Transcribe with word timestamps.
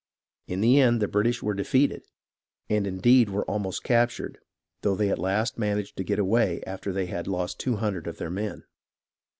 In 0.47 0.61
the 0.61 0.79
end 0.81 0.99
the 0.99 1.07
British 1.07 1.43
were 1.43 1.53
defeated 1.53 2.01
and 2.67 2.87
indeed 2.87 3.29
were 3.29 3.45
almost 3.45 3.83
captured, 3.83 4.39
though 4.81 4.99
at 4.99 5.19
last 5.19 5.57
they 5.57 5.59
managed 5.59 5.95
to 5.97 6.03
get 6.03 6.17
away 6.17 6.63
after 6.65 6.91
they 6.91 7.05
had 7.05 7.27
lost 7.27 7.59
two 7.59 7.75
hundred 7.75 8.07
of 8.07 8.17
their 8.17 8.31
men. 8.31 8.63